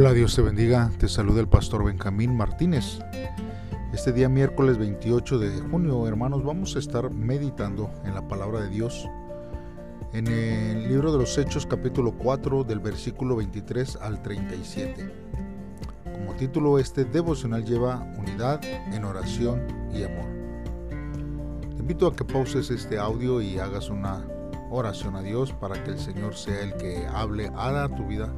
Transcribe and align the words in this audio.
Hola, 0.00 0.12
Dios 0.12 0.36
te 0.36 0.42
bendiga. 0.42 0.92
Te 0.96 1.08
saluda 1.08 1.40
el 1.40 1.48
pastor 1.48 1.84
Benjamín 1.84 2.36
Martínez. 2.36 3.00
Este 3.92 4.12
día 4.12 4.28
miércoles 4.28 4.78
28 4.78 5.40
de 5.40 5.60
junio, 5.60 6.06
hermanos, 6.06 6.44
vamos 6.44 6.76
a 6.76 6.78
estar 6.78 7.10
meditando 7.10 7.90
en 8.04 8.14
la 8.14 8.28
palabra 8.28 8.60
de 8.60 8.68
Dios 8.68 9.08
en 10.12 10.28
el 10.28 10.88
libro 10.88 11.10
de 11.10 11.18
los 11.18 11.36
Hechos 11.36 11.66
capítulo 11.66 12.12
4 12.12 12.62
del 12.62 12.78
versículo 12.78 13.34
23 13.34 13.96
al 13.96 14.22
37. 14.22 15.12
Como 16.12 16.32
título 16.36 16.78
este 16.78 17.04
devocional 17.04 17.64
lleva 17.64 18.06
unidad 18.16 18.64
en 18.64 19.04
oración 19.04 19.66
y 19.92 20.04
amor. 20.04 20.28
Te 21.74 21.80
invito 21.80 22.06
a 22.06 22.14
que 22.14 22.24
pauses 22.24 22.70
este 22.70 23.00
audio 23.00 23.42
y 23.42 23.58
hagas 23.58 23.90
una 23.90 24.24
oración 24.70 25.16
a 25.16 25.22
Dios 25.22 25.52
para 25.54 25.82
que 25.82 25.90
el 25.90 25.98
Señor 25.98 26.36
sea 26.36 26.60
el 26.60 26.76
que 26.76 27.04
hable 27.08 27.50
a 27.56 27.88
tu 27.88 28.06
vida 28.06 28.32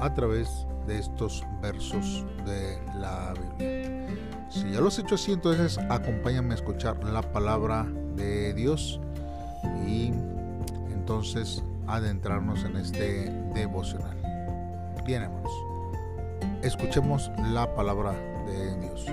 a 0.00 0.12
través 0.12 0.66
de 0.68 0.75
de 0.86 0.98
estos 0.98 1.44
versos 1.60 2.24
de 2.44 2.78
la 2.98 3.34
Biblia. 3.34 4.06
Si 4.48 4.70
ya 4.70 4.80
lo 4.80 4.88
has 4.88 4.98
hecho 4.98 5.16
así, 5.16 5.32
entonces 5.32 5.78
acompáñame 5.90 6.52
a 6.52 6.54
escuchar 6.54 7.02
la 7.04 7.22
palabra 7.22 7.86
de 8.14 8.54
Dios 8.54 9.00
y 9.86 10.12
entonces 10.92 11.62
adentrarnos 11.86 12.64
en 12.64 12.76
este 12.76 13.30
devocional. 13.54 14.16
Bien, 15.04 15.22
hermanos, 15.22 15.52
escuchemos 16.62 17.30
la 17.52 17.72
palabra 17.74 18.12
de 18.46 18.76
Dios. 18.80 19.06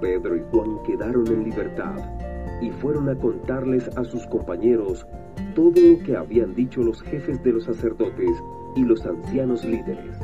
Pedro 0.00 0.36
y 0.36 0.42
Juan 0.50 0.82
quedaron 0.84 1.26
en 1.26 1.44
libertad 1.44 1.96
y 2.62 2.70
fueron 2.70 3.08
a 3.08 3.14
contarles 3.14 3.88
a 3.96 4.04
sus 4.04 4.26
compañeros 4.26 5.06
todo 5.60 5.78
lo 5.78 6.02
que 6.02 6.16
habían 6.16 6.54
dicho 6.54 6.82
los 6.82 7.02
jefes 7.02 7.42
de 7.44 7.52
los 7.52 7.64
sacerdotes 7.64 8.30
y 8.76 8.82
los 8.82 9.04
ancianos 9.04 9.62
líderes. 9.62 10.16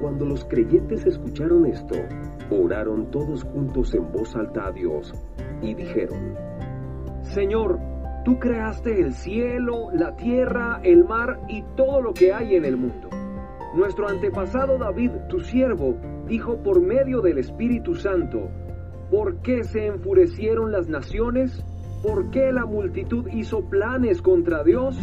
Cuando 0.00 0.24
los 0.24 0.46
creyentes 0.46 1.04
escucharon 1.04 1.66
esto, 1.66 1.94
oraron 2.50 3.10
todos 3.10 3.44
juntos 3.44 3.92
en 3.92 4.10
voz 4.12 4.34
alta 4.34 4.68
a 4.68 4.72
Dios 4.72 5.12
y 5.60 5.74
dijeron, 5.74 6.36
Señor, 7.20 7.78
tú 8.24 8.38
creaste 8.38 8.98
el 8.98 9.12
cielo, 9.12 9.90
la 9.92 10.16
tierra, 10.16 10.80
el 10.82 11.04
mar 11.04 11.40
y 11.46 11.62
todo 11.76 12.00
lo 12.00 12.14
que 12.14 12.32
hay 12.32 12.56
en 12.56 12.64
el 12.64 12.78
mundo. 12.78 13.10
Nuestro 13.74 14.08
antepasado 14.08 14.78
David, 14.78 15.10
tu 15.28 15.40
siervo, 15.40 15.98
dijo 16.26 16.62
por 16.62 16.80
medio 16.80 17.20
del 17.20 17.36
Espíritu 17.36 17.94
Santo, 17.94 18.48
¿por 19.10 19.42
qué 19.42 19.64
se 19.64 19.84
enfurecieron 19.84 20.72
las 20.72 20.88
naciones? 20.88 21.62
¿Por 22.04 22.30
qué 22.30 22.52
la 22.52 22.66
multitud 22.66 23.26
hizo 23.32 23.62
planes 23.62 24.20
contra 24.20 24.62
Dios? 24.62 24.94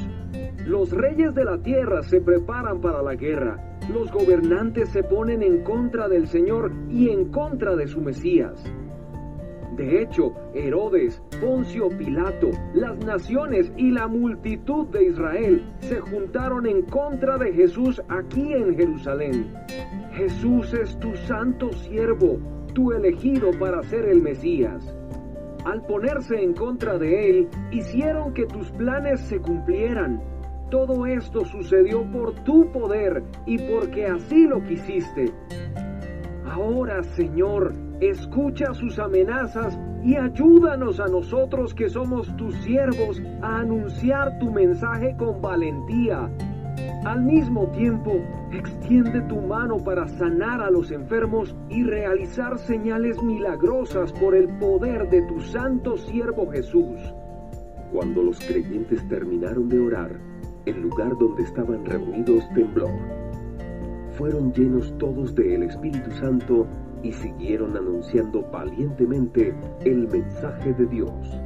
Los 0.67 0.91
reyes 0.91 1.33
de 1.33 1.45
la 1.45 1.57
tierra 1.57 2.03
se 2.03 2.21
preparan 2.21 2.79
para 2.79 3.01
la 3.01 3.15
guerra. 3.15 3.79
Los 3.91 4.11
gobernantes 4.11 4.89
se 4.89 5.01
ponen 5.01 5.41
en 5.41 5.63
contra 5.63 6.07
del 6.07 6.27
Señor 6.27 6.71
y 6.91 7.09
en 7.09 7.31
contra 7.31 7.75
de 7.75 7.87
su 7.87 8.01
Mesías. 8.01 8.63
De 9.75 9.99
hecho, 9.99 10.35
Herodes, 10.53 11.23
Poncio 11.41 11.89
Pilato, 11.89 12.51
las 12.75 13.03
naciones 13.03 13.73
y 13.77 13.89
la 13.89 14.07
multitud 14.07 14.85
de 14.89 15.05
Israel 15.05 15.73
se 15.79 15.99
juntaron 16.01 16.67
en 16.67 16.83
contra 16.83 17.39
de 17.39 17.51
Jesús 17.51 17.99
aquí 18.09 18.53
en 18.53 18.75
Jerusalén. 18.77 19.51
Jesús 20.13 20.71
es 20.75 20.99
tu 20.99 21.15
santo 21.15 21.73
siervo, 21.73 22.37
tu 22.75 22.91
elegido 22.91 23.49
para 23.59 23.81
ser 23.81 24.05
el 24.05 24.21
Mesías 24.21 24.95
al 25.65 25.85
ponerse 25.85 26.41
en 26.41 26.53
contra 26.53 26.97
de 26.97 27.29
él, 27.29 27.49
hicieron 27.71 28.33
que 28.33 28.45
tus 28.45 28.71
planes 28.71 29.19
se 29.21 29.39
cumplieran. 29.39 30.21
Todo 30.69 31.05
esto 31.05 31.45
sucedió 31.45 32.03
por 32.11 32.33
tu 32.43 32.71
poder 32.71 33.23
y 33.45 33.57
porque 33.57 34.05
así 34.05 34.47
lo 34.47 34.63
quisiste. 34.63 35.33
Ahora, 36.45 37.03
Señor, 37.03 37.73
escucha 37.99 38.73
sus 38.73 38.97
amenazas 38.99 39.77
y 40.03 40.15
ayúdanos 40.15 40.99
a 40.99 41.07
nosotros 41.07 41.73
que 41.73 41.89
somos 41.89 42.35
tus 42.37 42.55
siervos 42.63 43.21
a 43.41 43.59
anunciar 43.59 44.39
tu 44.39 44.51
mensaje 44.51 45.15
con 45.17 45.41
valentía 45.41 46.29
al 47.05 47.23
mismo 47.23 47.67
tiempo, 47.71 48.21
extiende 48.51 49.21
tu 49.21 49.41
mano 49.41 49.77
para 49.77 50.07
sanar 50.07 50.61
a 50.61 50.69
los 50.69 50.91
enfermos 50.91 51.55
y 51.69 51.83
realizar 51.83 52.59
señales 52.59 53.21
milagrosas 53.23 54.13
por 54.13 54.35
el 54.35 54.47
poder 54.59 55.09
de 55.09 55.23
tu 55.23 55.39
santo 55.41 55.97
siervo 55.97 56.51
Jesús. 56.51 56.99
Cuando 57.91 58.21
los 58.21 58.39
creyentes 58.39 59.07
terminaron 59.09 59.67
de 59.67 59.79
orar, 59.79 60.11
el 60.65 60.79
lugar 60.79 61.17
donde 61.17 61.43
estaban 61.43 61.83
reunidos 61.85 62.43
tembló. 62.53 62.87
Fueron 64.11 64.53
llenos 64.53 64.95
todos 64.99 65.33
del 65.33 65.63
Espíritu 65.63 66.11
Santo 66.11 66.67
y 67.01 67.11
siguieron 67.13 67.75
anunciando 67.75 68.43
valientemente 68.51 69.55
el 69.83 70.07
mensaje 70.07 70.73
de 70.73 70.85
Dios. 70.85 71.41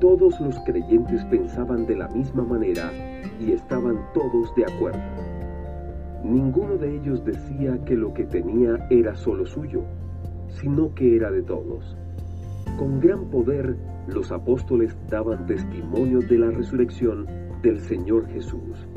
Todos 0.00 0.40
los 0.40 0.58
creyentes 0.60 1.22
pensaban 1.26 1.84
de 1.84 1.94
la 1.94 2.08
misma 2.08 2.42
manera 2.42 2.90
y 3.38 3.52
estaban 3.52 3.98
todos 4.14 4.54
de 4.54 4.64
acuerdo. 4.64 4.98
Ninguno 6.24 6.78
de 6.78 6.96
ellos 6.96 7.22
decía 7.22 7.78
que 7.84 7.96
lo 7.96 8.14
que 8.14 8.24
tenía 8.24 8.86
era 8.88 9.14
solo 9.14 9.44
suyo, 9.44 9.82
sino 10.48 10.94
que 10.94 11.16
era 11.16 11.30
de 11.30 11.42
todos. 11.42 11.98
Con 12.78 12.98
gran 13.00 13.26
poder 13.26 13.76
los 14.06 14.32
apóstoles 14.32 14.96
daban 15.10 15.44
testimonio 15.44 16.20
de 16.20 16.38
la 16.38 16.50
resurrección 16.50 17.26
del 17.62 17.78
Señor 17.78 18.26
Jesús, 18.28 18.88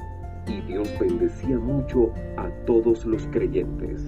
y 0.47 0.62
Dios 0.62 0.90
bendecía 1.02 1.59
mucho 1.59 2.13
a 2.38 2.47
todos 2.66 3.06
los 3.06 3.28
creyentes. 3.28 4.02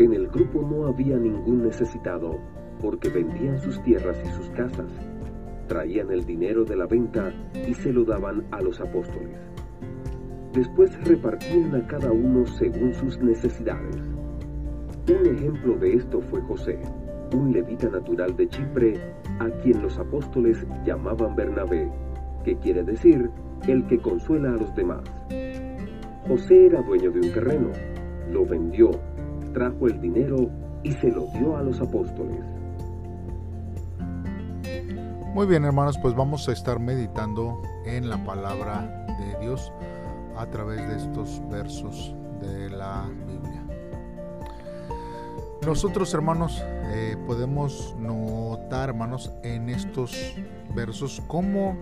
En 0.00 0.12
el 0.12 0.26
grupo 0.26 0.60
no 0.68 0.88
había 0.88 1.16
ningún 1.16 1.62
necesitado, 1.62 2.36
porque 2.82 3.10
vendían 3.10 3.60
sus 3.60 3.80
tierras 3.84 4.16
y 4.24 4.28
sus 4.30 4.50
casas 4.50 4.88
traían 5.70 6.10
el 6.10 6.26
dinero 6.26 6.64
de 6.64 6.74
la 6.74 6.86
venta 6.86 7.32
y 7.54 7.72
se 7.74 7.92
lo 7.92 8.04
daban 8.04 8.44
a 8.50 8.60
los 8.60 8.80
apóstoles. 8.80 9.38
Después 10.52 10.90
repartían 11.06 11.76
a 11.76 11.86
cada 11.86 12.10
uno 12.10 12.44
según 12.44 12.92
sus 12.92 13.16
necesidades. 13.20 14.02
Un 15.08 15.26
ejemplo 15.26 15.76
de 15.76 15.94
esto 15.94 16.20
fue 16.22 16.40
José, 16.40 16.76
un 17.32 17.52
levita 17.52 17.88
natural 17.88 18.36
de 18.36 18.48
Chipre, 18.48 18.94
a 19.38 19.48
quien 19.62 19.80
los 19.80 19.96
apóstoles 19.96 20.66
llamaban 20.84 21.36
Bernabé, 21.36 21.88
que 22.44 22.56
quiere 22.56 22.82
decir 22.82 23.30
el 23.68 23.86
que 23.86 23.98
consuela 23.98 24.50
a 24.50 24.56
los 24.56 24.74
demás. 24.74 25.04
José 26.26 26.66
era 26.66 26.82
dueño 26.82 27.12
de 27.12 27.20
un 27.20 27.32
terreno, 27.32 27.70
lo 28.32 28.44
vendió, 28.44 28.90
trajo 29.54 29.86
el 29.86 30.00
dinero 30.00 30.50
y 30.82 30.90
se 30.90 31.12
lo 31.12 31.26
dio 31.38 31.56
a 31.56 31.62
los 31.62 31.80
apóstoles. 31.80 32.59
Muy 35.32 35.46
bien 35.46 35.64
hermanos, 35.64 35.96
pues 35.96 36.16
vamos 36.16 36.48
a 36.48 36.52
estar 36.52 36.80
meditando 36.80 37.62
en 37.84 38.10
la 38.10 38.22
palabra 38.24 39.06
de 39.20 39.38
Dios 39.38 39.72
a 40.36 40.44
través 40.46 40.86
de 40.88 40.96
estos 40.96 41.40
versos 41.48 42.16
de 42.40 42.68
la 42.68 43.08
Biblia. 43.28 43.64
Nosotros 45.64 46.12
hermanos 46.14 46.60
eh, 46.92 47.16
podemos 47.28 47.94
notar 47.96 48.88
hermanos 48.88 49.30
en 49.44 49.68
estos 49.68 50.34
versos 50.74 51.22
cómo 51.28 51.76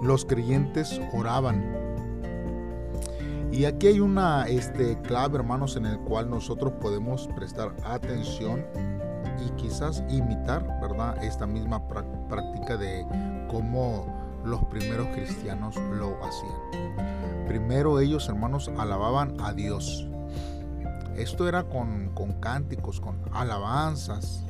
los 0.00 0.24
creyentes 0.24 1.00
oraban. 1.12 1.76
Y 3.50 3.64
aquí 3.64 3.88
hay 3.88 4.00
una 4.00 4.46
este, 4.46 4.96
clave 5.02 5.38
hermanos 5.38 5.74
en 5.74 5.86
el 5.86 5.98
cual 5.98 6.30
nosotros 6.30 6.72
podemos 6.80 7.28
prestar 7.34 7.74
atención 7.84 8.64
y 9.46 9.50
quizás 9.50 10.02
imitar, 10.08 10.64
¿verdad? 10.80 11.22
Esta 11.22 11.46
misma 11.46 11.86
práctica 11.88 12.76
de 12.76 13.06
cómo 13.50 14.06
los 14.44 14.64
primeros 14.64 15.08
cristianos 15.08 15.76
lo 15.76 16.16
hacían. 16.24 17.46
Primero 17.46 18.00
ellos, 18.00 18.28
hermanos, 18.28 18.70
alababan 18.78 19.36
a 19.40 19.52
Dios. 19.52 20.08
Esto 21.16 21.48
era 21.48 21.64
con, 21.64 22.10
con 22.14 22.32
cánticos, 22.40 23.00
con 23.00 23.18
alabanzas, 23.32 24.42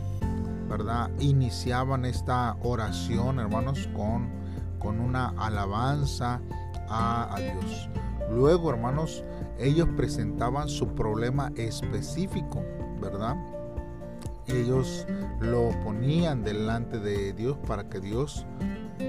¿verdad? 0.68 1.10
Iniciaban 1.18 2.04
esta 2.04 2.56
oración, 2.62 3.40
hermanos, 3.40 3.88
con, 3.94 4.30
con 4.78 5.00
una 5.00 5.34
alabanza 5.36 6.40
a, 6.88 7.34
a 7.34 7.40
Dios. 7.40 7.88
Luego, 8.30 8.70
hermanos, 8.70 9.24
ellos 9.58 9.88
presentaban 9.96 10.68
su 10.68 10.94
problema 10.94 11.52
específico, 11.56 12.62
¿verdad? 13.00 13.36
Ellos 14.46 15.06
lo 15.40 15.70
ponían 15.84 16.42
delante 16.42 16.98
de 16.98 17.32
Dios 17.32 17.56
para 17.66 17.88
que 17.88 18.00
Dios 18.00 18.46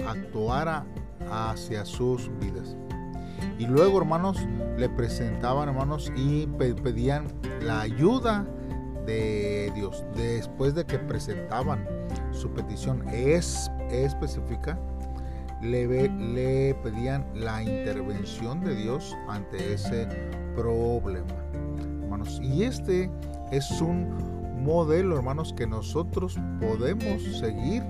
actuara 0.08 0.86
hacia 1.32 1.86
sus 1.86 2.30
vidas. 2.40 2.76
Y 3.60 3.68
luego, 3.68 4.00
hermanos, 4.00 4.38
le 4.78 4.90
presentaban, 4.90 5.70
hermanos, 5.70 6.12
y 6.16 6.48
pedían 6.48 7.28
la 7.62 7.82
ayuda 7.82 8.46
de 9.06 9.72
Dios. 9.76 10.04
Después 10.16 10.76
de 10.76 10.86
que 10.86 11.00
presentaban 11.00 11.88
su 12.32 12.50
petición 12.52 13.08
es, 13.10 13.70
específica, 13.90 14.80
le, 15.62 16.10
le 16.10 16.76
pedían 16.84 17.26
la 17.34 17.64
intervención 17.64 18.62
de 18.62 18.76
Dios 18.76 19.16
ante 19.30 19.74
ese 19.74 20.08
problema. 20.56 21.34
Hermanos, 22.02 22.40
y 22.42 22.64
este 22.64 23.10
es 23.52 23.82
un 23.82 24.43
modelo, 24.64 25.16
hermanos, 25.16 25.54
que 25.54 25.68
nosotros 25.68 26.38
podemos 26.60 27.22
seguir 27.38 27.84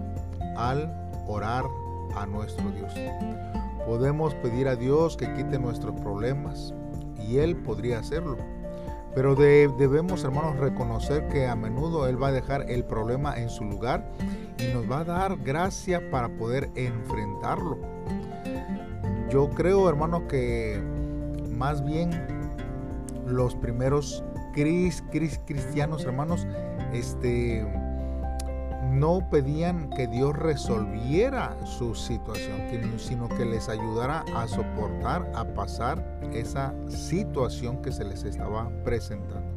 al 0.57 0.91
orar 1.27 1.65
a 2.15 2.25
nuestro 2.25 2.69
Dios. 2.71 2.93
Podemos 3.85 4.33
pedir 4.35 4.67
a 4.67 4.75
Dios 4.75 5.17
que 5.17 5.31
quite 5.33 5.59
nuestros 5.59 5.99
problemas 6.01 6.73
y 7.27 7.37
Él 7.37 7.55
podría 7.57 7.99
hacerlo. 7.99 8.37
Pero 9.15 9.35
debemos, 9.35 10.23
hermanos, 10.23 10.57
reconocer 10.57 11.27
que 11.27 11.47
a 11.47 11.55
menudo 11.55 12.07
Él 12.07 12.21
va 12.21 12.29
a 12.29 12.31
dejar 12.31 12.69
el 12.69 12.83
problema 12.83 13.37
en 13.37 13.49
su 13.49 13.63
lugar 13.63 14.09
y 14.57 14.73
nos 14.73 14.89
va 14.89 14.99
a 14.99 15.03
dar 15.03 15.37
gracia 15.37 16.09
para 16.09 16.29
poder 16.29 16.71
enfrentarlo. 16.75 17.77
Yo 19.29 19.49
creo, 19.49 19.87
hermanos, 19.87 20.23
que 20.27 20.81
más 21.51 21.85
bien 21.85 22.11
los 23.35 23.55
primeros 23.55 24.23
cristianos, 24.53 26.05
hermanos, 26.05 26.47
este, 26.93 27.65
no 28.91 29.27
pedían 29.29 29.89
que 29.89 30.07
Dios 30.07 30.37
resolviera 30.37 31.57
su 31.65 31.95
situación, 31.95 32.61
sino 32.97 33.27
que 33.29 33.45
les 33.45 33.67
ayudara 33.69 34.23
a 34.35 34.47
soportar, 34.47 35.31
a 35.35 35.45
pasar 35.45 36.19
esa 36.31 36.73
situación 36.87 37.81
que 37.81 37.91
se 37.91 38.05
les 38.05 38.23
estaba 38.23 38.69
presentando. 38.83 39.51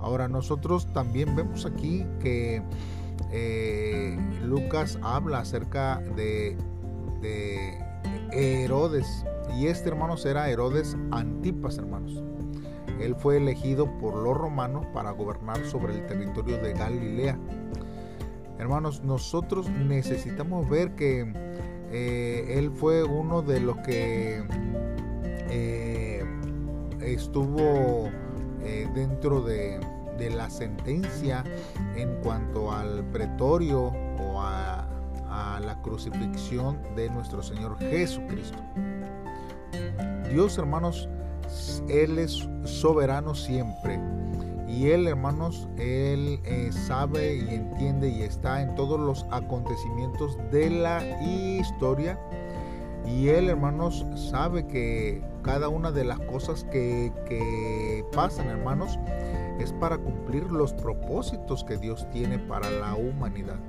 Ahora 0.00 0.28
nosotros 0.28 0.92
también 0.92 1.34
vemos 1.34 1.64
aquí 1.64 2.04
que 2.20 2.62
eh, 3.30 4.18
Lucas 4.42 4.98
habla 5.02 5.38
acerca 5.38 5.98
de, 6.14 6.56
de 7.22 7.78
Herodes. 8.32 9.24
Y 9.56 9.66
este, 9.68 9.88
hermanos, 9.88 10.26
era 10.26 10.50
Herodes 10.50 10.96
Antipas, 11.12 11.78
hermanos. 11.78 12.22
Él 13.00 13.14
fue 13.16 13.36
elegido 13.36 13.86
por 13.98 14.16
los 14.16 14.36
romanos 14.36 14.86
para 14.92 15.10
gobernar 15.10 15.64
sobre 15.64 15.94
el 15.94 16.06
territorio 16.06 16.58
de 16.58 16.72
Galilea. 16.72 17.38
Hermanos, 18.58 19.02
nosotros 19.02 19.68
necesitamos 19.68 20.68
ver 20.68 20.94
que 20.94 21.32
eh, 21.90 22.58
él 22.58 22.70
fue 22.70 23.04
uno 23.04 23.42
de 23.42 23.60
los 23.60 23.76
que 23.78 24.42
eh, 25.50 26.24
estuvo 27.00 28.08
eh, 28.62 28.88
dentro 28.94 29.42
de, 29.42 29.80
la 30.34 30.48
sentencia 30.48 31.44
en 31.96 32.14
cuanto 32.22 32.72
al 32.72 33.04
pretorio 33.10 33.92
o 34.18 34.40
a 34.40 34.88
la 35.60 35.82
crucifixión 35.82 36.78
de 36.96 37.10
nuestro 37.10 37.42
Señor 37.42 37.76
Jesucristo. 37.78 38.58
Dios, 40.34 40.58
hermanos, 40.58 41.08
Él 41.88 42.18
es 42.18 42.48
soberano 42.64 43.36
siempre. 43.36 44.00
Y 44.66 44.88
Él, 44.88 45.06
hermanos, 45.06 45.68
Él 45.78 46.40
eh, 46.42 46.70
sabe 46.72 47.36
y 47.36 47.54
entiende 47.54 48.08
y 48.08 48.22
está 48.22 48.60
en 48.60 48.74
todos 48.74 48.98
los 48.98 49.24
acontecimientos 49.30 50.36
de 50.50 50.70
la 50.70 51.22
historia. 51.22 52.18
Y 53.06 53.28
Él, 53.28 53.48
hermanos, 53.48 54.04
sabe 54.16 54.66
que 54.66 55.22
cada 55.44 55.68
una 55.68 55.92
de 55.92 56.02
las 56.02 56.18
cosas 56.18 56.64
que, 56.64 57.12
que 57.28 58.04
pasan, 58.12 58.48
hermanos, 58.48 58.98
es 59.60 59.72
para 59.74 59.98
cumplir 59.98 60.50
los 60.50 60.72
propósitos 60.72 61.62
que 61.62 61.76
Dios 61.76 62.08
tiene 62.10 62.40
para 62.40 62.68
la 62.70 62.96
humanidad. 62.96 63.60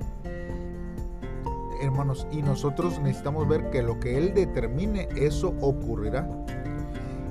Hermanos, 1.86 2.26
y 2.30 2.42
nosotros 2.42 2.98
necesitamos 3.00 3.48
ver 3.48 3.70
que 3.70 3.82
lo 3.82 3.98
que 4.00 4.18
Él 4.18 4.34
determine, 4.34 5.08
eso 5.16 5.54
ocurrirá. 5.60 6.28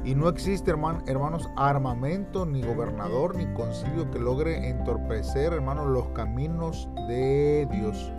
Y 0.05 0.13
no 0.13 0.29
existe, 0.29 0.71
hermanos, 0.71 1.49
armamento, 1.55 2.45
ni 2.45 2.61
gobernador, 2.61 3.35
ni 3.35 3.45
concilio 3.53 4.09
que 4.11 4.19
logre 4.19 4.69
entorpecer, 4.69 5.51
hermanos, 5.51 5.87
los 5.87 6.07
caminos 6.09 6.87
de 7.07 7.67
Dios. 7.71 8.11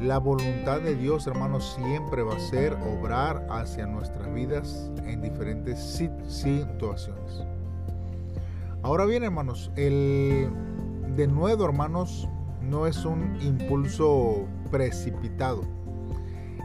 La 0.00 0.18
voluntad 0.18 0.80
de 0.80 0.96
Dios, 0.96 1.26
hermanos, 1.26 1.76
siempre 1.78 2.22
va 2.22 2.34
a 2.34 2.40
ser 2.40 2.74
obrar 2.74 3.46
hacia 3.50 3.86
nuestras 3.86 4.32
vidas 4.32 4.90
en 5.04 5.20
diferentes 5.20 5.78
situaciones. 5.78 7.44
Ahora 8.82 9.04
bien, 9.04 9.22
hermanos, 9.24 9.70
el 9.76 10.50
de 11.16 11.26
nuevo, 11.28 11.64
hermanos, 11.64 12.28
no 12.62 12.86
es 12.86 13.04
un 13.04 13.38
impulso 13.42 14.46
precipitado 14.74 15.62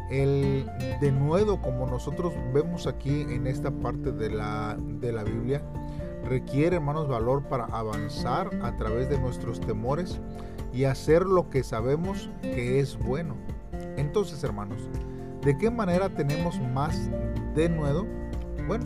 el 0.09 0.65
denuedo, 0.99 1.61
como 1.61 1.85
nosotros 1.85 2.33
vemos 2.51 2.87
aquí 2.87 3.21
en 3.21 3.45
esta 3.45 3.69
parte 3.69 4.11
de 4.11 4.31
la, 4.31 4.75
de 4.99 5.11
la 5.11 5.23
Biblia, 5.23 5.61
requiere, 6.27 6.77
hermanos, 6.77 7.07
valor 7.07 7.43
para 7.43 7.65
avanzar 7.65 8.49
a 8.63 8.75
través 8.75 9.07
de 9.07 9.19
nuestros 9.19 9.59
temores 9.59 10.19
y 10.73 10.85
hacer 10.85 11.27
lo 11.27 11.51
que 11.51 11.63
sabemos 11.63 12.29
que 12.41 12.79
es 12.79 12.97
bueno. 12.97 13.35
Entonces, 13.97 14.43
hermanos, 14.43 14.79
¿de 15.43 15.57
qué 15.59 15.69
manera 15.69 16.09
tenemos 16.09 16.59
más 16.73 17.09
denuedo? 17.53 18.07
Bueno, 18.67 18.85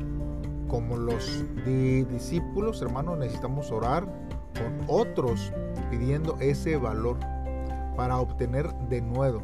como 0.68 0.98
los 0.98 1.46
discípulos, 1.66 2.82
hermanos, 2.82 3.18
necesitamos 3.18 3.72
orar 3.72 4.04
con 4.56 4.86
otros 4.88 5.54
pidiendo 5.90 6.36
ese 6.42 6.76
valor 6.76 7.18
para 7.96 8.18
obtener 8.18 8.74
denuedo. 8.90 9.42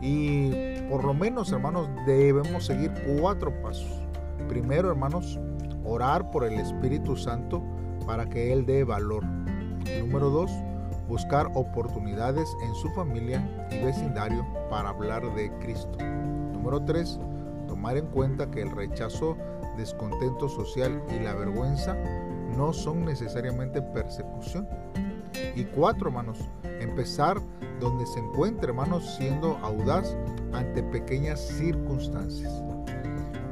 Y 0.00 0.50
por 0.90 1.04
lo 1.04 1.14
menos, 1.14 1.52
hermanos, 1.52 1.88
debemos 2.06 2.66
seguir 2.66 2.92
cuatro 3.18 3.52
pasos. 3.62 4.02
Primero, 4.48 4.90
hermanos, 4.90 5.38
orar 5.84 6.30
por 6.30 6.44
el 6.44 6.54
Espíritu 6.54 7.16
Santo 7.16 7.62
para 8.06 8.28
que 8.28 8.52
Él 8.52 8.66
dé 8.66 8.84
valor. 8.84 9.24
Número 10.00 10.30
dos, 10.30 10.50
buscar 11.08 11.50
oportunidades 11.54 12.48
en 12.64 12.74
su 12.74 12.88
familia 12.90 13.46
y 13.70 13.84
vecindario 13.84 14.44
para 14.70 14.90
hablar 14.90 15.22
de 15.34 15.52
Cristo. 15.58 15.98
Número 16.52 16.82
tres, 16.84 17.20
tomar 17.68 17.96
en 17.96 18.06
cuenta 18.06 18.50
que 18.50 18.62
el 18.62 18.70
rechazo, 18.70 19.36
descontento 19.76 20.48
social 20.48 21.02
y 21.14 21.22
la 21.22 21.34
vergüenza 21.34 21.96
no 22.56 22.72
son 22.72 23.04
necesariamente 23.04 23.82
persecución. 23.82 24.68
Y 25.54 25.64
cuatro, 25.64 26.08
hermanos, 26.08 26.38
empezar 26.80 27.40
donde 27.80 28.06
se 28.06 28.20
encuentre, 28.20 28.68
hermanos, 28.68 29.16
siendo 29.16 29.58
audaz 29.58 30.16
ante 30.52 30.82
pequeñas 30.82 31.40
circunstancias. 31.40 32.62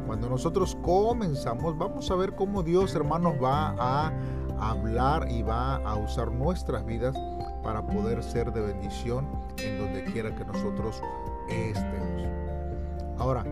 Cuando 0.07 0.29
nosotros 0.29 0.77
comenzamos, 0.83 1.77
vamos 1.77 2.11
a 2.11 2.17
ver 2.17 2.35
cómo 2.35 2.63
Dios, 2.63 2.95
hermanos, 2.95 3.35
va 3.43 3.75
a 3.79 4.13
hablar 4.61 5.31
y 5.31 5.43
va 5.43 5.77
a 5.77 5.97
usar 5.97 6.31
nuestras 6.33 6.85
vidas 6.85 7.17
para 7.63 7.87
poder 7.87 8.23
ser 8.23 8.53
de 8.53 8.61
bendición 8.61 9.27
en 9.59 9.79
donde 9.79 10.05
quiera 10.05 10.35
que 10.35 10.45
nosotros 10.45 11.03
estemos. 11.49 12.29
Ahora, 13.19 13.45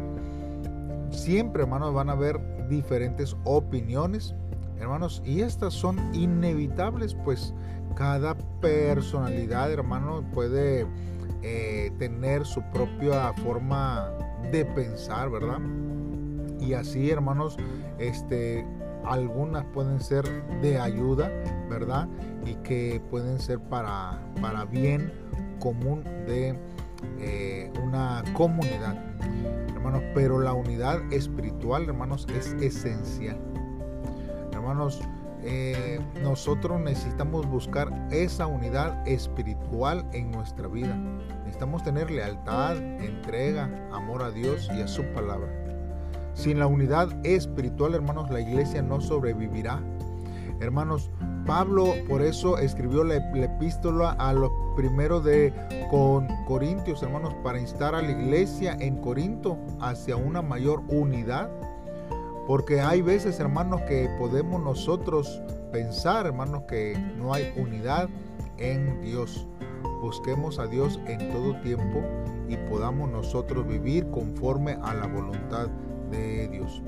siempre, 1.11 1.63
hermanos, 1.63 1.93
van 1.93 2.09
a 2.09 2.13
haber 2.13 2.69
diferentes 2.69 3.37
opiniones, 3.45 4.35
hermanos, 4.79 5.23
y 5.25 5.43
estas 5.43 5.75
son 5.75 5.99
inevitables, 6.15 7.15
pues 7.25 7.55
cada 7.99 8.37
personalidad, 8.61 9.73
hermano, 9.73 10.23
puede 10.33 10.87
eh, 11.43 11.91
tener 11.99 12.47
su 12.47 12.63
propia 12.73 13.33
forma 13.43 14.09
de 14.53 14.65
pensar, 14.65 15.29
¿verdad? 15.31 15.59
Y 16.61 16.75
así, 16.75 17.11
hermanos, 17.11 17.57
este, 17.99 18.65
algunas 19.05 19.65
pueden 19.75 20.01
ser 20.01 20.25
de 20.63 20.79
ayuda, 20.79 21.29
¿verdad? 21.69 22.07
Y 22.47 22.55
que 22.63 23.03
pueden 23.11 23.41
ser 23.41 23.59
para, 23.59 24.23
para 24.41 24.65
bien 24.65 25.13
común 25.59 26.05
de 26.05 26.57
eh, 27.19 27.73
una 27.83 28.23
comunidad, 28.35 28.97
hermanos. 29.75 30.05
Pero 30.15 30.39
la 30.39 30.53
unidad 30.53 31.01
espiritual, 31.13 31.89
hermanos, 31.89 32.29
es 32.33 32.53
esencial. 32.61 33.39
Hermanos, 34.53 35.01
eh, 35.43 36.01
nosotros 36.23 36.81
necesitamos 36.81 37.47
buscar 37.47 37.93
esa 38.11 38.47
unidad 38.47 39.07
espiritual 39.07 40.05
en 40.13 40.31
nuestra 40.31 40.69
vida. 40.69 40.95
Necesitamos 41.45 41.83
tener 41.83 42.11
lealtad, 42.11 42.77
entrega, 42.77 43.71
amor 43.93 44.23
a 44.23 44.31
Dios 44.31 44.69
y 44.75 44.81
a 44.81 44.89
su 44.89 45.03
palabra. 45.13 45.49
Sin 46.35 46.59
la 46.59 46.67
unidad 46.67 47.09
espiritual, 47.25 47.95
hermanos, 47.95 48.31
la 48.31 48.41
iglesia 48.41 48.83
no 48.83 49.01
sobrevivirá. 49.01 49.81
Hermanos, 50.61 51.11
Pablo 51.47 51.95
por 52.09 52.21
eso 52.21 52.59
escribió 52.59 53.05
la, 53.05 53.17
epístola 53.17 54.11
a 54.19 54.33
los 54.33 54.51
primeros 54.77 55.25
de 55.25 55.53
con 55.91 56.29
Corintios, 56.47 57.03
hermanos, 57.03 57.35
para 57.43 57.59
instar 57.59 57.95
a 57.95 58.03
la 58.03 58.11
iglesia 58.11 58.77
en 58.81 58.97
Corinto 58.97 59.57
hacia 59.81 60.17
una 60.17 60.43
mayor 60.43 60.83
unidad 60.89 61.49
porque 62.49 62.81
hay 62.81 63.03
veces, 63.03 63.39
hermanos, 63.41 63.83
que 63.83 64.09
podemos 64.19 64.63
nosotros 64.63 65.43
pensar, 65.71 66.25
hermanos, 66.25 66.63
que 66.63 66.97
no 67.19 67.35
hay 67.35 67.53
unidad 67.57 68.09
en 68.57 69.03
Dios. 69.03 69.47
busquemos 70.01 70.59
a 70.59 70.67
Dios 70.67 70.99
en 71.07 71.31
todo 71.31 71.61
tiempo 71.61 72.01
y 72.49 72.57
podamos 72.71 73.11
nosotros 73.11 73.69
vivir 73.69 74.11
conforme 74.11 74.79
a 74.83 74.95
la 74.95 75.07
voluntad 75.07 75.69
de 76.11 76.49
Dios. 76.49 76.83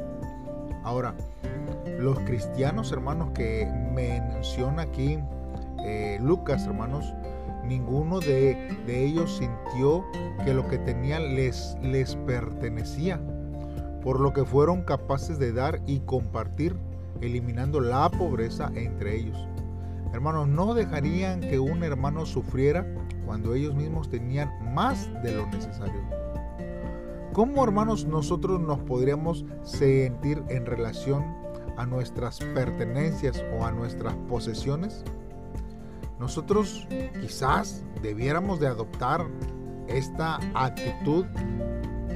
Ahora, 0.83 1.15
los 1.99 2.19
cristianos 2.21 2.91
hermanos 2.91 3.33
que 3.35 3.71
menciona 3.93 4.83
aquí 4.83 5.19
eh, 5.85 6.19
Lucas 6.23 6.65
hermanos, 6.67 7.13
ninguno 7.65 8.21
de, 8.21 8.57
ellos 8.89 9.37
sintió 9.37 10.05
que 10.45 10.55
lo 10.55 10.67
que 10.69 10.79
tenían 10.79 11.35
les, 11.35 11.77
les 11.83 12.17
pertenecía, 12.17 13.21
por 14.03 14.21
lo 14.21 14.33
que 14.33 14.45
fueron 14.45 14.83
capaces 14.83 15.39
de 15.39 15.53
dar 15.53 15.81
y 15.87 16.01
compartir, 16.01 16.77
eliminando 17.21 17.81
la 17.81 18.11
pobreza 18.11 18.71
entre 18.75 19.17
ellos. 19.17 19.37
Hermanos, 20.13 20.49
no 20.49 20.75
dejarían 20.75 21.41
que 21.41 21.59
un 21.59 21.85
hermano 21.85 22.27
sufriera 22.27 22.87
cuando 23.27 23.55
ellos 23.55 23.75
mismos 23.75 24.11
tenían 24.11 24.51
más 24.75 25.09
de 25.23 25.33
lo 25.37 25.47
necesario. 25.47 26.03
¿Cómo, 27.33 27.63
hermanos, 27.63 28.07
nosotros 28.07 28.61
nos 28.61 28.81
podríamos 28.81 29.45
sentir 29.63 30.43
en 30.49 30.67
relación 30.67 31.25
a 31.77 31.87
nuestras 31.87 32.41
pertenencias 32.41 33.45
o 33.57 33.65
a 33.65 33.71
nuestras 33.71 34.15
posesiones? 34.29 35.05
Nosotros 36.19 36.89
quizás 37.21 37.85
debiéramos 38.03 38.59
de 38.59 38.67
adoptar 38.67 39.27
esta 39.87 40.41
actitud 40.55 41.25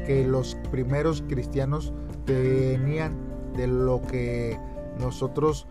que 0.04 0.24
los 0.24 0.54
primeros 0.70 1.22
cristianos 1.22 1.92
tenían 2.24 3.14
de 3.56 3.66
lo 3.66 4.02
que 4.02 4.58
nosotros 4.98 5.66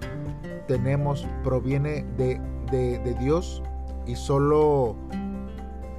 tenemos 0.68 1.28
proviene 1.44 2.06
de, 2.18 2.40
de, 2.72 3.16
Dios 3.20 3.62
y 4.06 4.16
solo 4.16 4.96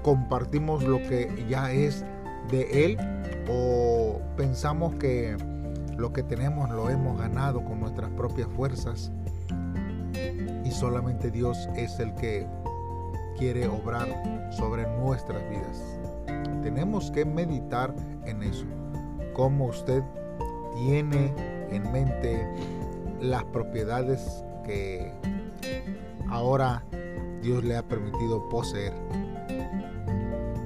compartimos 0.02 0.82
lo 0.84 0.98
que 0.98 1.46
ya 1.48 1.72
es 1.72 2.04
de 2.50 2.84
Él 2.84 2.98
o 3.48 4.20
pensamos 4.36 4.94
que 4.96 5.36
lo 5.96 6.12
que 6.12 6.22
tenemos 6.22 6.70
lo 6.70 6.90
hemos 6.90 7.18
ganado 7.18 7.64
con 7.64 7.80
nuestras 7.80 8.10
propias 8.10 8.48
fuerzas 8.48 9.12
y 10.64 10.70
solamente 10.70 11.30
Dios 11.30 11.68
es 11.76 12.00
el 12.00 12.14
que 12.14 12.46
quiere 13.38 13.68
obrar 13.68 14.08
sobre 14.52 14.86
nuestras 14.98 15.42
vidas. 15.50 15.83
Tenemos 16.75 17.12
que 17.12 17.25
meditar 17.25 17.95
en 18.26 18.43
eso. 18.43 18.64
Cómo 19.33 19.66
usted 19.66 20.02
tiene 20.75 21.33
en 21.71 21.93
mente 21.93 22.52
las 23.21 23.45
propiedades 23.45 24.45
que 24.64 25.12
ahora 26.28 26.85
Dios 27.43 27.62
le 27.62 27.76
ha 27.76 27.85
permitido 27.85 28.49
poseer. 28.49 28.93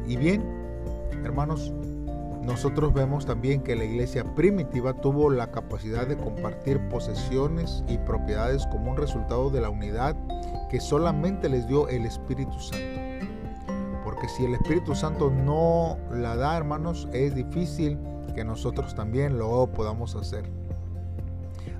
Y 0.06 0.16
bien, 0.16 0.42
hermanos, 1.24 1.74
nosotros 2.42 2.94
vemos 2.94 3.26
también 3.26 3.60
que 3.60 3.76
la 3.76 3.84
iglesia 3.84 4.34
primitiva 4.34 4.94
tuvo 4.94 5.28
la 5.28 5.50
capacidad 5.50 6.06
de 6.06 6.16
compartir 6.16 6.80
posesiones 6.88 7.84
y 7.86 7.98
propiedades 7.98 8.66
como 8.68 8.92
un 8.92 8.96
resultado 8.96 9.50
de 9.50 9.60
la 9.60 9.68
unidad 9.68 10.16
que 10.70 10.80
solamente 10.80 11.50
les 11.50 11.68
dio 11.68 11.86
el 11.88 12.06
Espíritu 12.06 12.58
Santo. 12.58 12.87
Porque 14.18 14.34
si 14.34 14.46
el 14.46 14.54
Espíritu 14.54 14.96
Santo 14.96 15.30
no 15.30 15.96
la 16.10 16.34
da, 16.34 16.56
hermanos, 16.56 17.06
es 17.12 17.36
difícil 17.36 17.96
que 18.34 18.42
nosotros 18.42 18.92
también 18.96 19.38
lo 19.38 19.70
podamos 19.70 20.16
hacer. 20.16 20.42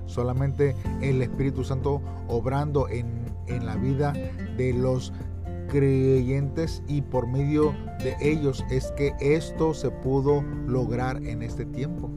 Solamente 0.05 0.73
el 1.01 1.21
Espíritu 1.21 1.65
Santo 1.65 2.01
obrando 2.29 2.87
en, 2.87 3.25
en 3.47 3.65
la 3.65 3.75
vida 3.75 4.13
de 4.55 4.71
los 4.71 5.11
creyentes 5.67 6.81
y 6.87 7.01
por 7.01 7.27
medio 7.27 7.73
de 8.01 8.15
ellos 8.21 8.63
es 8.69 8.93
que 8.93 9.13
esto 9.19 9.73
se 9.73 9.91
pudo 9.91 10.41
lograr 10.65 11.21
en 11.25 11.43
este 11.43 11.65
tiempo. 11.65 12.09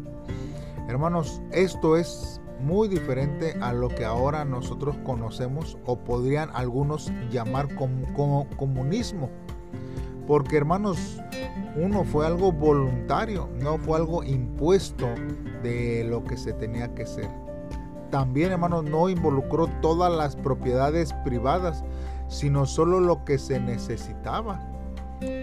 Hermanos, 0.87 1.43
esto 1.51 1.97
es 1.97 2.41
muy 2.61 2.87
diferente 2.87 3.57
a 3.61 3.73
lo 3.73 3.89
que 3.89 4.05
ahora 4.05 4.45
nosotros 4.45 4.97
conocemos 5.03 5.77
o 5.85 5.99
podrían 5.99 6.49
algunos 6.55 7.13
llamar 7.29 7.75
como, 7.75 8.47
comunismo. 8.57 9.29
Porque 10.27 10.57
hermanos, 10.57 11.21
uno 11.77 12.05
fue 12.05 12.27
algo 12.27 12.53
voluntario, 12.53 13.49
no 13.61 13.79
fue 13.79 13.99
algo 13.99 14.23
impuesto 14.23 15.09
de 15.63 16.05
lo 16.05 16.25
que 16.25 16.37
se 16.37 16.53
tenía 16.53 16.95
que 16.95 17.07
ser. 17.07 17.29
También 18.11 18.53
hermanos 18.53 18.85
no 18.85 19.09
involucró 19.09 19.69
todas 19.81 20.13
las 20.13 20.37
propiedades 20.37 21.13
privadas, 21.25 21.83
sino 22.29 22.67
solo 22.67 23.01
lo 23.01 23.25
que 23.25 23.39
se 23.39 23.59
necesitaba. 23.59 24.69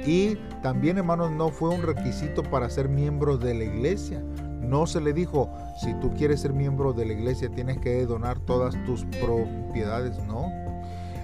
Y 0.05 0.35
también, 0.61 0.97
hermanos, 0.97 1.31
no 1.31 1.49
fue 1.49 1.69
un 1.69 1.81
requisito 1.81 2.43
para 2.43 2.69
ser 2.69 2.89
miembro 2.89 3.37
de 3.37 3.53
la 3.53 3.63
iglesia. 3.63 4.21
No 4.61 4.85
se 4.85 5.01
le 5.01 5.13
dijo, 5.13 5.49
si 5.81 5.93
tú 5.95 6.13
quieres 6.13 6.41
ser 6.41 6.53
miembro 6.53 6.93
de 6.93 7.05
la 7.05 7.13
iglesia, 7.13 7.49
tienes 7.49 7.77
que 7.79 8.05
donar 8.05 8.39
todas 8.39 8.75
tus 8.85 9.05
propiedades. 9.05 10.21
No. 10.27 10.51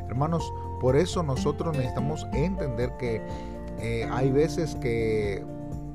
Hermanos, 0.07 0.51
por 0.85 0.95
eso 0.95 1.23
nosotros 1.23 1.75
necesitamos 1.75 2.27
entender 2.31 2.95
que 2.97 3.19
eh, 3.79 4.07
hay 4.11 4.31
veces 4.31 4.75
que 4.75 5.43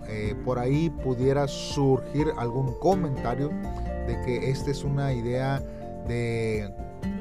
eh, 0.09 0.35
por 0.45 0.59
ahí 0.59 0.91
pudiera 0.91 1.47
surgir 1.47 2.27
algún 2.37 2.75
comentario 2.81 3.51
de 4.09 4.21
que 4.27 4.51
esta 4.51 4.73
es 4.73 4.83
una 4.83 5.13
idea 5.13 5.63
de 6.09 6.75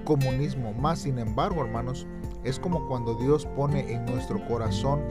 comunismo. 0.04 0.74
Más 0.74 1.02
sin 1.02 1.20
embargo, 1.20 1.64
hermanos, 1.64 2.08
es 2.44 2.58
como 2.58 2.88
cuando 2.88 3.14
Dios 3.14 3.46
pone 3.56 3.94
en 3.94 4.04
nuestro 4.06 4.44
corazón 4.48 5.04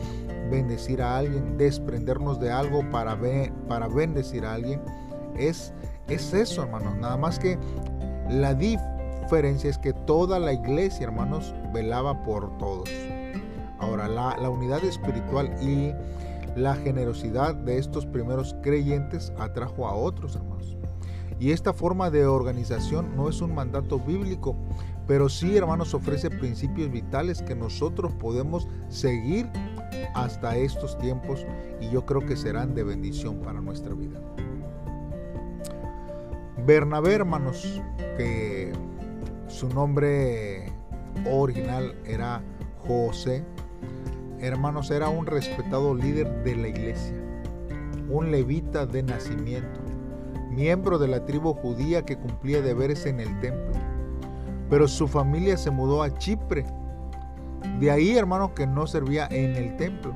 bendecir 0.51 1.01
a 1.01 1.19
alguien, 1.19 1.57
desprendernos 1.59 2.41
de 2.41 2.51
algo 2.51 2.81
para, 2.91 3.17
para 3.69 3.87
bendecir 3.87 4.45
a 4.45 4.55
alguien. 4.55 4.81
Es, 5.37 5.73
es 6.09 6.35
eso, 6.35 6.65
hermanos. 6.65 6.97
Nada 6.97 7.17
más 7.17 7.39
que 7.39 7.57
la 8.29 8.53
diferencia 9.29 9.69
es 9.69 9.77
que 9.77 9.93
toda 9.93 10.39
la 10.39 10.55
iglesia, 10.55 11.05
hermanos, 11.05 11.55
velaba 11.75 12.23
por 12.23 12.57
todos. 12.57 12.89
Ahora, 13.79 14.09
la, 14.09 14.39
la 14.39 14.49
unidad 14.49 14.83
espiritual 14.83 15.55
y 15.61 15.93
la 16.59 16.75
generosidad 16.77 17.55
de 17.55 17.77
estos 17.77 18.07
primeros 18.07 18.57
creyentes 18.63 19.31
atrajo 19.39 19.87
a 19.87 19.95
otros, 19.95 20.35
hermanos. 20.35 20.79
Y 21.39 21.51
esta 21.51 21.75
forma 21.75 22.09
de 22.09 22.25
organización 22.25 23.15
no 23.17 23.29
es 23.29 23.43
un 23.43 23.55
mandato 23.55 24.01
bíblico, 24.01 24.57
pero 25.07 25.29
sí, 25.29 25.59
hermanos, 25.59 25.93
ofrece 25.93 26.31
principios 26.31 26.91
vitales 26.91 27.43
que 27.43 27.55
nosotros 27.55 28.15
podemos 28.15 28.67
seguir 28.89 29.47
hasta 30.15 30.57
estos 30.57 30.97
tiempos 30.97 31.45
y 31.83 31.91
yo 31.91 32.07
creo 32.07 32.25
que 32.25 32.35
serán 32.35 32.75
de 32.75 32.83
bendición 32.83 33.41
para 33.41 33.61
nuestra 33.61 33.93
vida. 33.93 34.23
Bernabé, 36.67 37.13
hermanos, 37.13 37.83
que 38.17 38.73
su 39.59 39.69
nombre 39.69 40.73
original 41.31 41.95
era 42.07 42.43
José, 42.87 43.45
hermanos, 44.41 44.91
era 44.91 45.09
un 45.09 45.27
respetado 45.27 45.95
líder 45.95 46.45
de 46.45 46.57
la 46.57 46.69
iglesia, 46.69 47.17
un 48.09 48.31
levita 48.31 48.87
de 48.87 49.03
nacimiento, 49.03 49.81
miembro 50.51 50.99
de 50.99 51.09
la 51.09 51.25
tribu 51.27 51.55
judía 51.55 52.07
que 52.07 52.17
cumplía 52.17 52.63
deberes 52.63 53.05
en 53.07 53.21
el 53.21 53.41
templo 53.41 53.73
pero 54.71 54.87
su 54.87 55.09
familia 55.09 55.57
se 55.57 55.71
mudó 55.71 56.03
a 56.03 56.17
Chipre. 56.19 56.65
De 57.81 57.91
ahí, 57.91 58.17
hermanos, 58.17 58.51
que 58.55 58.67
no 58.67 58.87
servía 58.87 59.27
en 59.31 59.57
el 59.57 59.77
templo. 59.77 60.15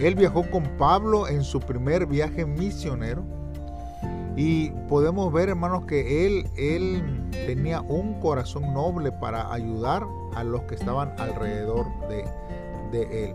Él 0.00 0.14
viajó 0.14 0.50
con 0.50 0.64
Pablo 0.78 1.28
en 1.28 1.44
su 1.44 1.60
primer 1.60 2.06
viaje 2.06 2.46
misionero. 2.46 3.24
Y 4.36 4.70
podemos 4.88 5.32
ver, 5.32 5.48
hermanos, 5.48 5.86
que 5.86 6.26
él, 6.26 6.48
él 6.56 7.02
tenía 7.46 7.80
un 7.80 8.20
corazón 8.20 8.74
noble 8.74 9.10
para 9.10 9.50
ayudar 9.52 10.06
a 10.34 10.44
los 10.44 10.62
que 10.62 10.74
estaban 10.74 11.14
alrededor 11.18 11.86
de, 12.08 12.24
de 12.92 13.24
él. 13.24 13.34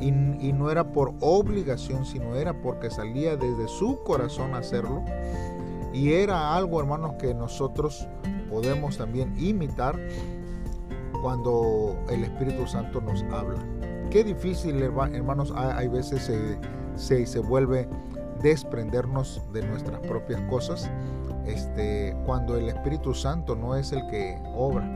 Y, 0.00 0.08
y, 0.08 0.52
no 0.52 0.70
era 0.70 0.92
por 0.92 1.14
obligación, 1.20 2.04
sino 2.04 2.34
era 2.34 2.52
porque 2.62 2.90
salía 2.90 3.36
desde 3.36 3.68
su 3.68 4.02
corazón 4.02 4.54
hacerlo. 4.54 5.04
Y 5.92 6.12
era 6.12 6.54
algo, 6.54 6.80
hermanos, 6.80 7.14
que 7.20 7.34
nosotros 7.34 8.08
podemos 8.48 8.96
también 8.96 9.34
imitar 9.38 9.98
cuando 11.22 11.96
el 12.10 12.24
Espíritu 12.24 12.66
Santo 12.66 13.00
nos 13.00 13.22
habla. 13.24 13.58
Qué 14.10 14.24
difícil, 14.24 14.82
hermanos, 14.82 15.52
hay 15.54 15.88
veces 15.88 16.30
se, 16.96 17.26
se, 17.26 17.40
vuelve 17.40 17.88
desprendernos 18.42 19.42
de 19.52 19.66
nuestras 19.66 20.00
propias 20.00 20.40
cosas 20.42 20.90
este, 21.46 22.16
cuando 22.26 22.56
el 22.56 22.68
Espíritu 22.68 23.14
Santo 23.14 23.56
no 23.56 23.74
es 23.74 23.92
el 23.92 24.06
que 24.08 24.38
obra. 24.54 24.88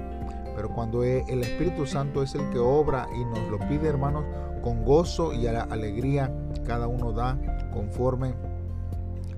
Pero 0.54 0.68
cuando 0.68 1.02
e, 1.02 1.24
el 1.28 1.42
Espíritu 1.42 1.86
Santo 1.86 2.22
es 2.22 2.34
el 2.34 2.48
que 2.50 2.58
obra 2.58 3.06
y 3.14 3.24
nos 3.24 3.50
lo 3.50 3.58
pide, 3.68 3.88
hermanos, 3.88 4.24
con 4.62 4.84
gozo 4.84 5.32
y 5.32 5.46
alegría, 5.46 6.32
cada 6.66 6.86
uno 6.86 7.12
da 7.12 7.38
conforme 7.72 8.34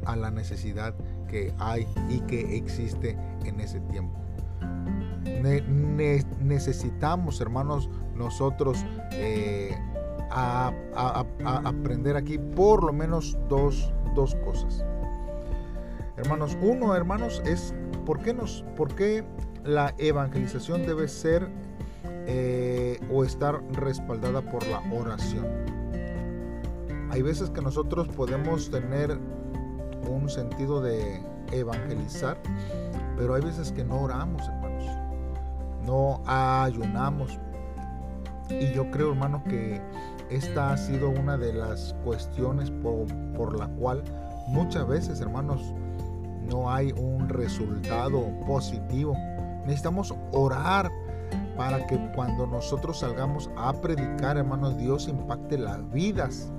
a 0.05 0.17
la 0.17 0.31
necesidad 0.31 0.95
que 1.29 1.53
hay 1.59 1.87
y 2.09 2.21
que 2.21 2.57
existe 2.57 3.17
en 3.45 3.61
ese 3.61 3.81
tiempo. 3.81 4.19
necesitamos, 6.41 7.41
hermanos, 7.41 7.89
nosotros 8.15 8.85
eh, 9.13 9.75
a, 10.35 10.73
aprender 11.65 12.17
aquí 12.17 12.39
por 12.39 12.83
lo 12.85 12.93
menos 12.93 13.37
dos, 13.49 13.93
dos, 14.15 14.35
cosas. 14.37 14.85
Hermanos, 16.17 16.57
uno, 16.61 16.95
hermanos, 16.95 17.43
es 17.47 17.75
por 18.05 18.21
qué, 18.21 18.35
nos, 18.35 18.65
por 18.77 18.95
qué 18.95 19.25
la 19.65 19.95
evangelización 19.99 20.87
debe 20.87 21.09
ser 21.09 21.49
eh, 22.27 22.99
o 23.11 23.25
estar 23.25 23.63
respaldada 23.73 24.43
por 24.43 24.67
la 24.67 24.83
oración. 24.93 25.47
Hay 27.11 27.23
veces 27.23 27.51
que 27.51 27.63
nosotros 27.63 28.09
podemos 28.09 28.71
tener 28.71 29.19
un 30.09 30.29
sentido 30.29 30.81
de 30.81 31.23
evangelizar, 31.53 32.39
pero 33.17 33.35
hay 33.35 33.43
veces 33.43 33.71
que 33.73 33.85
no 33.85 34.01
oramos, 34.01 34.43
hermanos. 34.49 34.85
No 35.87 36.23
ayunamos. 36.27 37.39
Y 38.51 38.73
yo 38.73 38.91
creo, 38.91 39.13
hermanos, 39.13 39.43
que 39.45 39.81
esta 40.31 40.73
ha 40.73 40.77
sido 40.77 41.11
una 41.11 41.37
de 41.37 41.53
las 41.53 41.95
cuestiones 42.05 42.71
por, 42.71 43.07
por 43.35 43.59
la 43.59 43.69
cual 43.69 44.03
muchas 44.49 44.87
veces, 44.87 45.21
hermanos, 45.21 45.75
no 46.51 46.71
hay 46.71 46.93
un 46.93 47.29
resultado 47.29 48.23
positivo. 48.47 49.17
Necesitamos 49.65 50.15
orar 50.33 50.91
para 51.57 51.87
que 51.87 51.99
cuando 52.15 52.47
nosotros 52.47 53.01
salgamos 53.01 53.51
a 53.57 53.73
predicar, 53.73 54.37
hermanos, 54.37 54.77
Dios 54.77 55.09
impacte 55.09 55.59
las 55.59 55.91
vidas 55.93 56.53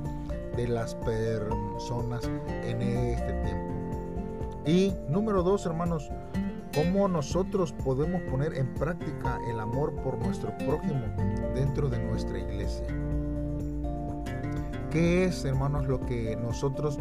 de 0.55 0.67
las 0.67 0.95
personas 0.95 2.29
en 2.63 2.81
este 2.81 3.33
tiempo. 3.43 3.73
Y 4.65 4.93
número 5.09 5.43
dos, 5.43 5.65
hermanos, 5.65 6.09
cómo 6.73 7.07
nosotros 7.07 7.73
podemos 7.83 8.21
poner 8.23 8.57
en 8.57 8.73
práctica 8.73 9.39
el 9.49 9.59
amor 9.59 9.93
por 10.01 10.17
nuestro 10.17 10.57
prójimo 10.57 11.05
dentro 11.53 11.89
de 11.89 11.99
nuestra 11.99 12.39
iglesia. 12.39 12.85
¿Qué 14.95 15.25
es, 15.25 15.43
hermanos, 15.43 15.87
lo 15.87 15.99
que 16.05 16.37
nosotros 16.37 16.99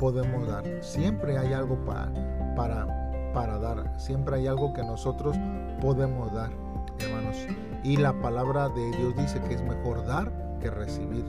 podemos 0.00 0.48
dar? 0.48 0.64
Siempre 0.82 1.38
hay 1.38 1.52
algo 1.52 1.76
para, 1.84 2.12
para, 2.56 3.32
para 3.32 3.60
dar, 3.60 3.94
siempre 4.00 4.34
hay 4.34 4.48
algo 4.48 4.72
que 4.72 4.82
nosotros 4.82 5.36
podemos 5.80 6.32
dar, 6.32 6.50
hermanos. 6.98 7.36
Y 7.84 7.98
la 7.98 8.20
palabra 8.20 8.68
de 8.70 8.90
Dios 8.96 9.14
dice 9.16 9.40
que 9.42 9.54
es 9.54 9.62
mejor 9.62 10.04
dar 10.04 10.58
que 10.60 10.70
recibir. 10.70 11.24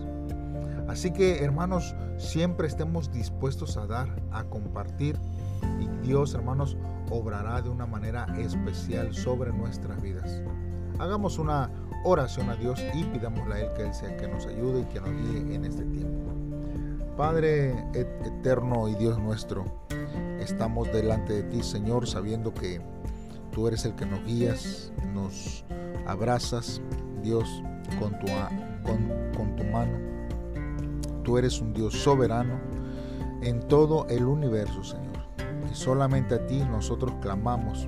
Así 0.88 1.12
que, 1.12 1.44
hermanos, 1.44 1.96
siempre 2.18 2.66
estemos 2.66 3.12
dispuestos 3.12 3.78
a 3.78 3.86
dar, 3.86 4.08
a 4.32 4.44
compartir. 4.46 5.20
Y 5.80 5.86
Dios, 6.04 6.34
hermanos, 6.34 6.78
obrará 7.12 7.62
de 7.62 7.70
una 7.70 7.86
manera 7.86 8.26
especial 8.40 9.14
sobre 9.14 9.54
nuestras 9.54 10.02
vidas. 10.02 10.42
Hagamos 11.00 11.38
una 11.38 11.70
oración 12.04 12.50
a 12.50 12.56
Dios 12.56 12.84
y 12.94 13.04
pidámosle 13.04 13.54
a 13.54 13.60
Él 13.60 13.74
que 13.76 13.84
Él 13.84 13.94
sea 13.94 14.16
que 14.18 14.28
nos 14.28 14.46
ayude 14.48 14.82
y 14.82 14.86
que 14.86 15.00
nos 15.00 15.10
guíe 15.12 15.56
en 15.56 15.66
este 15.66 15.84
tiempo. 15.84 16.32
Padre 17.16 17.76
eterno 17.94 18.88
y 18.88 18.96
Dios 18.96 19.20
nuestro, 19.20 19.66
estamos 20.40 20.92
delante 20.92 21.34
de 21.34 21.44
ti, 21.44 21.64
Señor, 21.64 22.08
sabiendo 22.08 22.54
que 22.54 22.82
tú 23.52 23.68
eres 23.68 23.86
el 23.86 23.96
que 23.96 24.06
nos 24.06 24.24
guías, 24.24 24.92
nos 25.14 25.66
abrazas, 26.06 26.82
Dios, 27.24 27.64
con 28.00 28.18
tu, 28.20 28.28
con, 28.84 29.12
con 29.36 29.56
tu 29.56 29.64
mano. 29.66 29.98
Tú 31.24 31.38
eres 31.38 31.60
un 31.60 31.74
Dios 31.74 31.94
soberano 31.94 32.60
en 33.42 33.60
todo 33.68 34.08
el 34.10 34.26
universo, 34.26 34.84
Señor. 34.84 35.18
Y 35.72 35.76
solamente 35.76 36.36
a 36.36 36.46
ti 36.46 36.60
nosotros 36.60 37.14
clamamos 37.22 37.88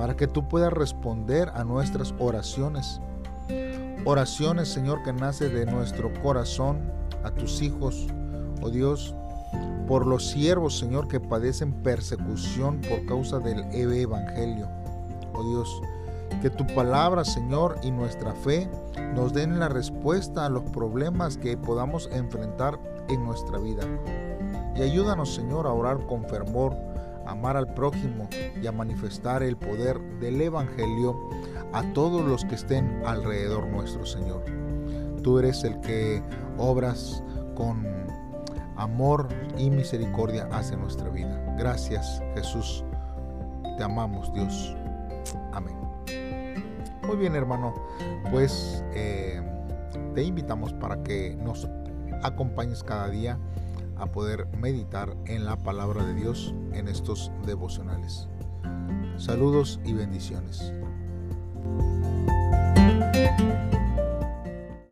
para 0.00 0.16
que 0.16 0.26
tú 0.26 0.48
puedas 0.48 0.72
responder 0.72 1.50
a 1.50 1.62
nuestras 1.62 2.14
oraciones 2.18 3.02
Oraciones, 4.06 4.68
Señor, 4.68 5.02
que 5.02 5.12
nace 5.12 5.50
de 5.50 5.66
nuestro 5.66 6.10
corazón 6.22 6.80
a 7.22 7.30
tus 7.30 7.60
hijos, 7.60 8.06
oh 8.62 8.70
Dios, 8.70 9.14
por 9.86 10.06
los 10.06 10.26
siervos, 10.26 10.78
Señor, 10.78 11.06
que 11.06 11.20
padecen 11.20 11.74
persecución 11.82 12.80
por 12.80 13.04
causa 13.04 13.40
del 13.40 13.58
Evangelio. 13.74 14.68
Oh 15.34 15.46
Dios, 15.46 15.82
que 16.40 16.48
tu 16.48 16.66
palabra, 16.68 17.26
Señor, 17.26 17.76
y 17.82 17.90
nuestra 17.90 18.32
fe 18.32 18.70
nos 19.14 19.34
den 19.34 19.58
la 19.58 19.68
respuesta 19.68 20.46
a 20.46 20.48
los 20.48 20.62
problemas 20.70 21.36
que 21.36 21.58
podamos 21.58 22.08
enfrentar 22.10 22.78
en 23.10 23.22
nuestra 23.22 23.58
vida. 23.58 23.82
Y 24.76 24.80
ayúdanos, 24.80 25.34
Señor, 25.34 25.66
a 25.66 25.74
orar 25.74 26.06
con 26.06 26.24
fervor, 26.24 26.74
amar 27.30 27.56
al 27.56 27.72
prójimo 27.74 28.28
y 28.60 28.66
a 28.66 28.72
manifestar 28.72 29.42
el 29.42 29.56
poder 29.56 30.00
del 30.18 30.40
Evangelio 30.40 31.30
a 31.72 31.82
todos 31.92 32.24
los 32.24 32.44
que 32.44 32.56
estén 32.56 33.02
alrededor 33.06 33.68
nuestro, 33.68 34.04
Señor. 34.04 34.44
Tú 35.22 35.38
eres 35.38 35.62
el 35.64 35.80
que 35.80 36.22
obras 36.58 37.22
con 37.54 37.86
amor 38.76 39.28
y 39.56 39.70
misericordia 39.70 40.48
hacia 40.50 40.76
nuestra 40.76 41.08
vida. 41.10 41.54
Gracias, 41.56 42.20
Jesús. 42.34 42.84
Te 43.76 43.84
amamos, 43.84 44.32
Dios. 44.34 44.74
Amén. 45.52 45.76
Muy 47.06 47.16
bien, 47.16 47.36
hermano. 47.36 47.74
Pues 48.32 48.84
eh, 48.94 49.40
te 50.14 50.24
invitamos 50.24 50.72
para 50.74 51.02
que 51.02 51.36
nos 51.36 51.68
acompañes 52.22 52.82
cada 52.82 53.08
día 53.08 53.38
a 54.00 54.06
poder 54.06 54.46
meditar 54.56 55.14
en 55.26 55.44
la 55.44 55.56
palabra 55.56 56.04
de 56.04 56.14
Dios 56.14 56.54
en 56.72 56.88
estos 56.88 57.30
devocionales. 57.46 58.28
Saludos 59.16 59.78
y 59.84 59.92
bendiciones. 59.92 60.72